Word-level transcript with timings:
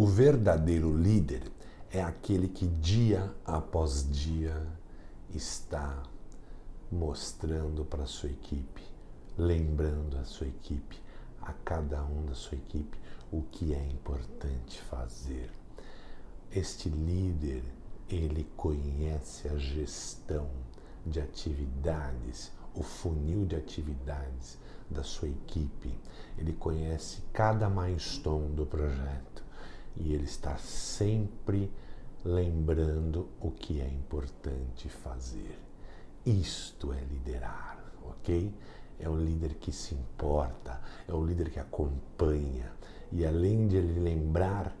O 0.00 0.06
verdadeiro 0.06 0.96
líder 0.96 1.42
é 1.90 2.00
aquele 2.00 2.46
que 2.46 2.68
dia 2.68 3.34
após 3.44 4.08
dia 4.08 4.64
está 5.34 6.04
mostrando 6.88 7.84
para 7.84 8.04
a 8.04 8.06
sua 8.06 8.30
equipe, 8.30 8.80
lembrando 9.36 10.16
a 10.16 10.24
sua 10.24 10.46
equipe, 10.46 11.02
a 11.42 11.52
cada 11.52 12.00
um 12.04 12.26
da 12.26 12.34
sua 12.36 12.56
equipe, 12.56 12.96
o 13.32 13.42
que 13.50 13.74
é 13.74 13.84
importante 13.88 14.80
fazer. 14.82 15.50
Este 16.52 16.88
líder, 16.88 17.64
ele 18.08 18.46
conhece 18.56 19.48
a 19.48 19.58
gestão 19.58 20.48
de 21.04 21.20
atividades, 21.20 22.52
o 22.72 22.84
funil 22.84 23.44
de 23.44 23.56
atividades 23.56 24.58
da 24.88 25.02
sua 25.02 25.26
equipe. 25.26 25.92
Ele 26.38 26.52
conhece 26.52 27.20
cada 27.32 27.68
milestone 27.68 28.54
do 28.54 28.64
projeto 28.64 29.47
e 29.98 30.14
ele 30.14 30.24
está 30.24 30.56
sempre 30.56 31.70
lembrando 32.24 33.28
o 33.40 33.50
que 33.50 33.80
é 33.80 33.88
importante 33.88 34.88
fazer. 34.88 35.58
Isto 36.24 36.92
é 36.92 37.00
liderar, 37.00 37.92
ok? 38.04 38.54
É 38.98 39.08
um 39.08 39.16
líder 39.16 39.54
que 39.54 39.72
se 39.72 39.94
importa, 39.94 40.80
é 41.06 41.12
um 41.12 41.24
líder 41.24 41.50
que 41.50 41.60
acompanha 41.60 42.72
e 43.10 43.24
além 43.24 43.66
de 43.66 43.76
ele 43.76 44.00
lembrar 44.00 44.76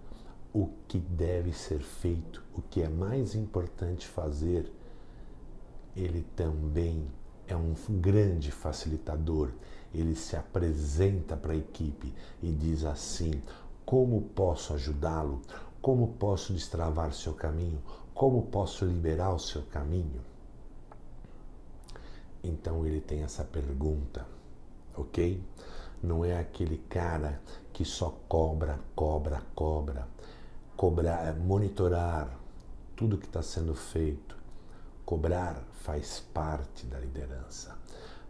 o 0.52 0.68
que 0.86 0.98
deve 0.98 1.52
ser 1.52 1.80
feito, 1.80 2.42
o 2.54 2.60
que 2.62 2.82
é 2.82 2.88
mais 2.88 3.34
importante 3.34 4.06
fazer, 4.06 4.70
ele 5.96 6.24
também 6.36 7.06
é 7.46 7.56
um 7.56 7.74
grande 8.00 8.50
facilitador. 8.50 9.50
Ele 9.94 10.14
se 10.14 10.36
apresenta 10.36 11.36
para 11.36 11.54
a 11.54 11.56
equipe 11.56 12.12
e 12.42 12.52
diz 12.52 12.84
assim: 12.84 13.42
como 13.88 14.20
posso 14.20 14.74
ajudá-lo? 14.74 15.40
Como 15.80 16.08
posso 16.08 16.52
destravar 16.52 17.10
seu 17.14 17.32
caminho? 17.32 17.82
Como 18.12 18.42
posso 18.42 18.84
liberar 18.84 19.32
o 19.32 19.38
seu 19.38 19.62
caminho? 19.62 20.20
Então 22.44 22.84
ele 22.84 23.00
tem 23.00 23.22
essa 23.22 23.42
pergunta, 23.44 24.26
ok? 24.94 25.42
Não 26.02 26.22
é 26.22 26.38
aquele 26.38 26.76
cara 26.90 27.40
que 27.72 27.82
só 27.82 28.14
cobra, 28.28 28.78
cobra, 28.94 29.40
cobra. 29.54 30.06
Cobrar, 30.76 31.34
monitorar 31.36 32.38
tudo 32.94 33.16
que 33.16 33.24
está 33.24 33.40
sendo 33.40 33.74
feito. 33.74 34.36
Cobrar 35.06 35.64
faz 35.80 36.20
parte 36.34 36.84
da 36.84 36.98
liderança, 36.98 37.74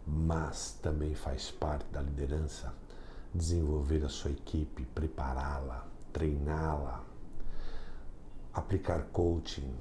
mas 0.07 0.79
também 0.81 1.15
faz 1.15 1.51
parte 1.51 1.85
da 1.91 2.01
liderança 2.01 2.73
desenvolver 3.33 4.03
a 4.03 4.09
sua 4.09 4.31
equipe, 4.31 4.85
prepará-la, 4.85 5.87
treiná-la, 6.11 7.05
aplicar 8.53 9.07
coaching, 9.11 9.73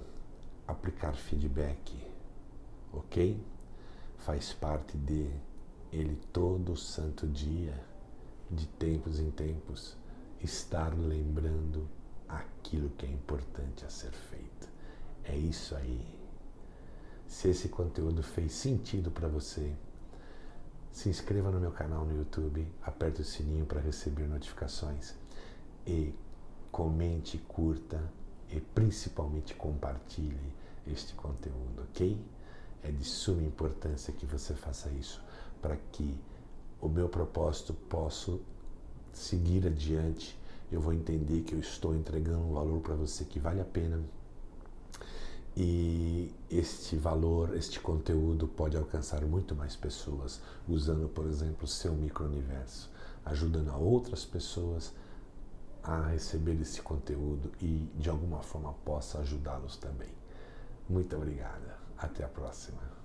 aplicar 0.67 1.15
feedback, 1.15 1.97
ok? 2.93 3.43
Faz 4.19 4.53
parte 4.53 4.97
de 4.99 5.31
ele 5.93 6.17
todo 6.33 6.77
santo 6.77 7.27
dia, 7.27 7.83
de 8.51 8.67
tempos 8.67 9.19
em 9.19 9.31
tempos, 9.31 9.97
estar 10.43 10.95
lembrando 10.95 11.89
aquilo 12.29 12.91
que 12.91 13.07
é 13.07 13.11
importante 13.11 13.85
a 13.85 13.91
ser 13.91 14.12
feito. 14.12 14.69
É 15.25 15.37
isso 15.37 15.75
aí. 15.75 16.19
Se 17.27 17.49
esse 17.49 17.69
conteúdo 17.69 18.23
fez 18.23 18.53
sentido 18.53 19.11
para 19.11 19.29
você, 19.29 19.75
se 20.99 21.09
inscreva 21.09 21.49
no 21.53 21.61
meu 21.61 21.71
canal 21.71 22.05
no 22.05 22.13
YouTube, 22.13 22.67
aperte 22.83 23.21
o 23.21 23.25
sininho 23.25 23.65
para 23.65 23.81
receber 23.81 24.27
notificações 24.27 25.15
e 25.87 26.13
comente, 26.73 27.39
curta 27.39 28.03
e 28.51 28.59
principalmente 28.59 29.55
compartilhe 29.55 30.53
este 30.89 31.15
conteúdo, 31.15 31.83
ok? 31.85 32.21
É 32.83 32.91
de 32.91 33.05
suma 33.05 33.45
importância 33.45 34.13
que 34.13 34.27
você 34.27 34.55
faça 34.55 34.91
isso 34.91 35.22
para 35.62 35.77
que 35.93 36.19
o 36.81 36.89
meu 36.89 37.09
propósito 37.09 37.72
possa 37.72 38.37
seguir 39.12 39.69
adiante. 39.69 40.37
Eu 40.69 40.81
vou 40.81 40.93
entender 40.93 41.43
que 41.43 41.55
eu 41.55 41.61
estou 41.61 41.95
entregando 41.95 42.41
um 42.41 42.55
valor 42.55 42.81
para 42.81 42.97
você 42.97 43.25
que 43.25 43.39
vale 43.39 43.61
a 43.61 43.65
pena 43.65 44.03
e 45.61 46.33
este 46.49 46.95
valor, 46.95 47.57
este 47.57 47.81
conteúdo 47.81 48.47
pode 48.47 48.77
alcançar 48.77 49.23
muito 49.23 49.57
mais 49.57 49.75
pessoas 49.75 50.41
usando, 50.69 51.09
por 51.09 51.27
exemplo, 51.27 51.67
seu 51.67 51.93
micro-universo, 51.95 52.89
ajudando 53.25 53.71
a 53.71 53.77
outras 53.77 54.25
pessoas 54.25 54.95
a 55.83 56.11
receber 56.11 56.61
esse 56.61 56.81
conteúdo 56.81 57.51
e 57.61 57.91
de 57.97 58.09
alguma 58.09 58.41
forma 58.41 58.73
possa 58.85 59.19
ajudá-los 59.19 59.77
também. 59.79 60.13
Muito 60.89 61.17
obrigada. 61.17 61.77
Até 61.99 62.23
a 62.23 62.29
próxima. 62.29 62.99